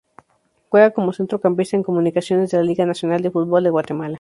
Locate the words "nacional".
2.87-3.21